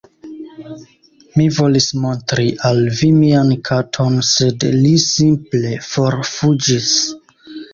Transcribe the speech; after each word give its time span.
Mi 1.41 1.45
volis 1.57 1.89
montri 2.05 2.47
al 2.71 2.81
vi 3.01 3.11
mian 3.19 3.53
katon 3.69 4.17
sed 4.31 4.67
li 4.79 4.95
simple 5.07 5.77
forfuĝis 5.91 6.91